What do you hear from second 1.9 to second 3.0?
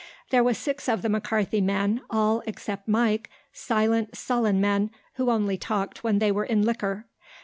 all, except